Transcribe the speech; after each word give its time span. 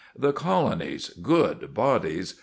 The 0.17 0.33
Colonies 0.33 1.09
good 1.09 1.75
bodies! 1.75 2.33